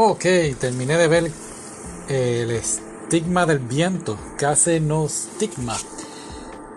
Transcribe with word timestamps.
Ok, 0.00 0.26
terminé 0.60 0.96
de 0.96 1.08
ver 1.08 1.32
el 2.08 2.50
estigma 2.52 3.46
del 3.46 3.58
viento, 3.58 4.16
casi 4.38 4.78
no 4.78 5.06
estigma. 5.06 5.76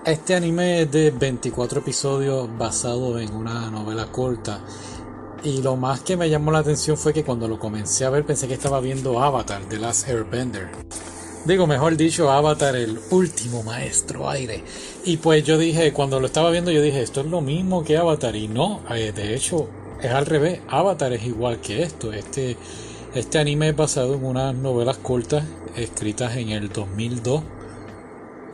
Este 0.03 0.33
anime 0.33 0.81
es 0.81 0.91
de 0.91 1.11
24 1.11 1.81
episodios 1.81 2.49
basado 2.57 3.19
en 3.19 3.31
una 3.35 3.69
novela 3.69 4.07
corta. 4.11 4.61
Y 5.43 5.61
lo 5.61 5.75
más 5.75 6.01
que 6.01 6.17
me 6.17 6.31
llamó 6.31 6.51
la 6.51 6.57
atención 6.57 6.97
fue 6.97 7.13
que 7.13 7.23
cuando 7.23 7.47
lo 7.47 7.59
comencé 7.59 8.05
a 8.05 8.09
ver 8.09 8.25
pensé 8.25 8.47
que 8.47 8.55
estaba 8.55 8.79
viendo 8.79 9.21
Avatar, 9.21 9.61
The 9.69 9.77
Last 9.77 10.07
Airbender. 10.07 10.69
Digo, 11.45 11.67
mejor 11.67 11.95
dicho, 11.97 12.31
Avatar, 12.31 12.75
el 12.75 12.99
último 13.11 13.61
maestro 13.61 14.31
aire. 14.31 14.63
Y 15.05 15.17
pues 15.17 15.43
yo 15.43 15.59
dije, 15.59 15.93
cuando 15.93 16.19
lo 16.19 16.25
estaba 16.25 16.49
viendo, 16.49 16.71
yo 16.71 16.81
dije, 16.81 17.03
esto 17.03 17.21
es 17.21 17.27
lo 17.27 17.41
mismo 17.41 17.83
que 17.83 17.97
Avatar. 17.97 18.35
Y 18.35 18.47
no, 18.47 18.81
eh, 18.89 19.11
de 19.15 19.35
hecho, 19.35 19.69
es 20.01 20.09
al 20.09 20.25
revés. 20.25 20.61
Avatar 20.67 21.13
es 21.13 21.23
igual 21.23 21.61
que 21.61 21.83
esto. 21.83 22.11
Este 22.11 22.57
este 23.13 23.39
anime 23.39 23.69
es 23.69 23.75
basado 23.75 24.13
en 24.15 24.23
unas 24.23 24.55
novelas 24.55 24.97
cortas 24.97 25.43
escritas 25.75 26.37
en 26.37 26.49
el 26.49 26.69
2002 26.69 27.43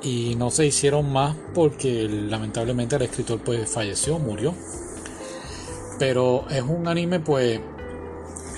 y 0.02 0.36
no 0.36 0.50
se 0.50 0.66
hicieron 0.66 1.12
más 1.12 1.36
porque 1.54 2.08
lamentablemente 2.10 2.96
el 2.96 3.04
escritor 3.04 3.40
pues 3.44 3.70
falleció, 3.70 4.18
murió. 4.18 4.56
Pero 6.00 6.46
es 6.50 6.64
un 6.64 6.88
anime 6.88 7.20
pues 7.20 7.60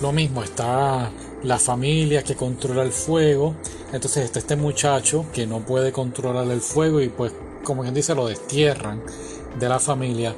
lo 0.02 0.14
mismo, 0.14 0.42
está 0.42 1.12
la 1.44 1.60
familia 1.60 2.24
que 2.24 2.36
controla 2.36 2.84
el 2.84 2.92
fuego, 2.92 3.56
entonces 3.92 4.24
está 4.24 4.40
este 4.40 4.56
muchacho 4.56 5.26
que 5.34 5.46
no 5.48 5.60
puede 5.60 5.92
controlar 5.92 6.48
el 6.50 6.62
fuego 6.62 7.02
y 7.02 7.10
pues 7.10 7.34
como 7.64 7.82
quien 7.82 7.94
dice 7.94 8.16
lo 8.16 8.28
destierran 8.28 9.02
de 9.60 9.68
la 9.68 9.80
familia. 9.80 10.34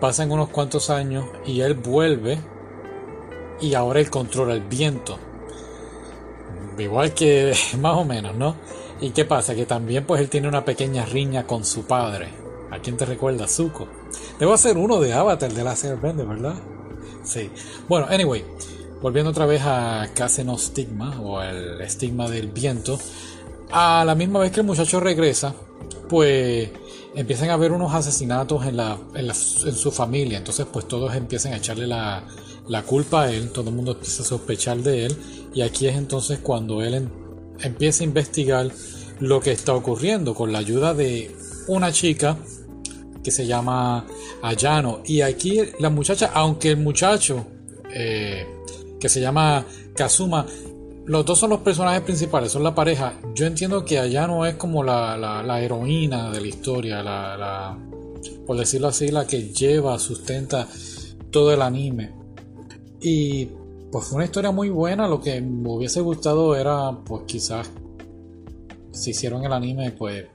Pasan 0.00 0.30
unos 0.30 0.50
cuantos 0.50 0.88
años 0.88 1.26
y 1.44 1.60
él 1.62 1.74
vuelve 1.74 2.38
y 3.60 3.74
ahora 3.74 4.00
él 4.00 4.10
controla 4.10 4.54
el 4.54 4.62
viento. 4.62 5.18
Igual 6.78 7.12
que 7.14 7.54
más 7.80 7.96
o 7.96 8.04
menos, 8.04 8.34
¿no? 8.34 8.56
¿Y 9.00 9.10
qué 9.10 9.24
pasa? 9.24 9.54
Que 9.54 9.66
también 9.66 10.04
pues 10.04 10.20
él 10.20 10.28
tiene 10.28 10.48
una 10.48 10.64
pequeña 10.64 11.04
riña 11.04 11.46
con 11.46 11.64
su 11.64 11.84
padre. 11.84 12.28
¿A 12.70 12.78
quién 12.78 12.96
te 12.96 13.04
recuerda? 13.04 13.48
Zuko. 13.48 13.88
Debo 14.38 14.52
hacer 14.52 14.76
uno 14.76 15.00
de 15.00 15.12
Avatar 15.12 15.52
de 15.52 15.64
la 15.64 15.74
Verde, 16.00 16.24
¿verdad? 16.24 16.54
Sí. 17.24 17.50
Bueno, 17.88 18.06
anyway, 18.08 18.44
volviendo 19.02 19.30
otra 19.30 19.46
vez 19.46 19.62
a 19.64 20.08
Caseno 20.14 20.56
Stigma 20.56 21.20
o 21.20 21.42
el 21.42 21.80
estigma 21.80 22.28
del 22.28 22.48
viento. 22.48 22.98
A 23.72 24.04
la 24.04 24.14
misma 24.14 24.40
vez 24.40 24.52
que 24.52 24.60
el 24.60 24.66
muchacho 24.66 25.00
regresa, 25.00 25.54
pues 26.10 26.68
empiezan 27.14 27.50
a 27.50 27.54
haber 27.54 27.72
unos 27.72 27.94
asesinatos 27.94 28.66
en, 28.66 28.76
la, 28.76 28.98
en, 29.14 29.26
en 29.28 29.34
su 29.34 29.90
familia. 29.92 30.38
Entonces 30.38 30.66
pues 30.70 30.88
todos 30.88 31.14
empiezan 31.14 31.52
a 31.52 31.58
echarle 31.58 31.86
la, 31.86 32.26
la 32.68 32.82
culpa 32.82 33.22
a 33.22 33.32
él, 33.32 33.50
todo 33.50 33.70
el 33.70 33.76
mundo 33.76 33.92
empieza 33.92 34.22
a 34.22 34.26
sospechar 34.26 34.78
de 34.78 35.06
él. 35.06 35.16
Y 35.54 35.62
aquí 35.62 35.86
es 35.86 35.96
entonces 35.96 36.40
cuando 36.40 36.82
él 36.82 37.08
empieza 37.60 38.02
a 38.02 38.06
investigar 38.06 38.70
lo 39.20 39.40
que 39.40 39.52
está 39.52 39.74
ocurriendo 39.74 40.34
con 40.34 40.52
la 40.52 40.58
ayuda 40.58 40.94
de 40.94 41.34
una 41.68 41.92
chica 41.92 42.36
que 43.22 43.30
se 43.30 43.46
llama 43.46 44.06
Ayano. 44.42 45.00
Y 45.04 45.20
aquí 45.20 45.60
la 45.78 45.90
muchacha, 45.90 46.30
aunque 46.34 46.70
el 46.70 46.78
muchacho 46.78 47.46
eh, 47.92 48.46
que 48.98 49.08
se 49.08 49.20
llama 49.20 49.64
Kazuma 49.94 50.46
los 51.10 51.26
dos 51.26 51.40
son 51.40 51.50
los 51.50 51.58
personajes 51.58 52.02
principales, 52.02 52.52
son 52.52 52.62
la 52.62 52.72
pareja. 52.72 53.14
Yo 53.34 53.44
entiendo 53.44 53.84
que 53.84 53.98
Ayano 53.98 54.46
es 54.46 54.54
como 54.54 54.84
la, 54.84 55.16
la, 55.16 55.60
heroína 55.60 56.30
de 56.30 56.40
la 56.40 56.46
historia, 56.46 57.02
la, 57.02 57.36
la, 57.36 57.78
por 58.46 58.56
decirlo 58.56 58.86
así, 58.86 59.08
la 59.08 59.26
que 59.26 59.48
lleva, 59.48 59.98
sustenta 59.98 60.68
todo 61.32 61.52
el 61.52 61.62
anime. 61.62 62.12
Y 63.00 63.46
pues 63.90 64.04
fue 64.04 64.16
una 64.18 64.26
historia 64.26 64.52
muy 64.52 64.70
buena. 64.70 65.08
Lo 65.08 65.20
que 65.20 65.40
me 65.40 65.70
hubiese 65.70 66.00
gustado 66.00 66.54
era, 66.54 66.92
pues 67.04 67.24
quizás, 67.26 67.68
si 68.92 69.10
hicieron 69.10 69.44
el 69.44 69.52
anime, 69.52 69.90
pues 69.90 70.26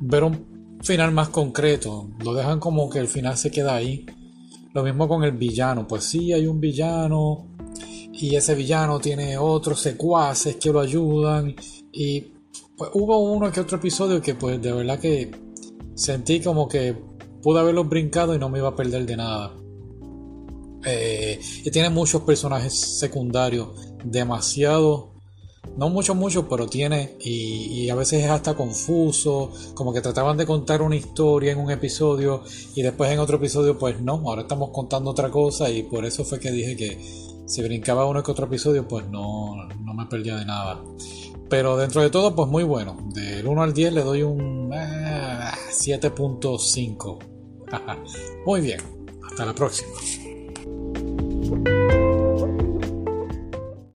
ver 0.00 0.24
un 0.24 0.78
final 0.82 1.12
más 1.12 1.28
concreto. 1.28 2.08
Lo 2.24 2.32
dejan 2.32 2.58
como 2.58 2.88
que 2.88 3.00
el 3.00 3.08
final 3.08 3.36
se 3.36 3.50
queda 3.50 3.74
ahí. 3.74 4.06
Lo 4.72 4.82
mismo 4.82 5.06
con 5.08 5.24
el 5.24 5.32
villano. 5.32 5.86
Pues 5.86 6.04
sí, 6.04 6.32
hay 6.32 6.46
un 6.46 6.58
villano. 6.58 7.57
Y 8.20 8.34
ese 8.34 8.54
villano 8.54 8.98
tiene 8.98 9.38
otros 9.38 9.80
secuaces 9.80 10.56
que 10.56 10.72
lo 10.72 10.80
ayudan. 10.80 11.54
Y 11.92 12.32
pues 12.76 12.90
hubo 12.94 13.18
uno 13.18 13.50
que 13.52 13.60
otro 13.60 13.78
episodio 13.78 14.20
que 14.20 14.34
pues 14.34 14.60
de 14.60 14.72
verdad 14.72 14.98
que 14.98 15.30
sentí 15.94 16.40
como 16.40 16.68
que 16.68 16.96
pude 17.42 17.60
haberlo 17.60 17.84
brincado 17.84 18.34
y 18.34 18.38
no 18.38 18.48
me 18.48 18.58
iba 18.58 18.68
a 18.68 18.76
perder 18.76 19.06
de 19.06 19.16
nada. 19.16 19.54
Eh, 20.84 21.40
y 21.64 21.70
tiene 21.70 21.90
muchos 21.90 22.22
personajes 22.22 22.98
secundarios, 22.98 23.68
demasiado, 24.04 25.14
no 25.78 25.88
mucho, 25.90 26.16
mucho, 26.16 26.48
pero 26.48 26.66
tiene, 26.66 27.14
y, 27.20 27.88
a 27.88 27.94
veces 27.94 28.24
es 28.24 28.30
hasta 28.30 28.54
confuso, 28.54 29.52
como 29.74 29.92
que 29.92 30.00
trataban 30.00 30.36
de 30.36 30.44
contar 30.44 30.82
una 30.82 30.96
historia 30.96 31.52
en 31.52 31.58
un 31.58 31.70
episodio 31.70 32.42
y 32.74 32.82
después 32.82 33.12
en 33.12 33.20
otro 33.20 33.36
episodio, 33.36 33.78
pues 33.78 34.00
no, 34.00 34.14
ahora 34.26 34.42
estamos 34.42 34.70
contando 34.70 35.10
otra 35.10 35.30
cosa 35.30 35.70
y 35.70 35.84
por 35.84 36.04
eso 36.04 36.24
fue 36.24 36.40
que 36.40 36.50
dije 36.50 36.76
que 36.76 37.00
si 37.46 37.62
brincaba 37.62 38.06
uno 38.06 38.24
que 38.24 38.32
otro 38.32 38.46
episodio, 38.46 38.88
pues 38.88 39.08
no, 39.08 39.68
no 39.84 39.94
me 39.94 40.06
perdía 40.06 40.34
de 40.34 40.44
nada. 40.44 40.82
Pero 41.48 41.76
dentro 41.76 42.02
de 42.02 42.10
todo, 42.10 42.34
pues 42.34 42.48
muy 42.48 42.64
bueno. 42.64 42.96
Del 43.14 43.46
1 43.46 43.62
al 43.62 43.72
10 43.72 43.92
le 43.92 44.02
doy 44.02 44.22
un 44.22 44.70
7.5. 44.70 47.18
Eh, 47.22 47.26
muy 48.44 48.60
bien. 48.60 48.80
Hasta 49.24 49.46
la 49.46 49.54
próxima. 49.54 49.92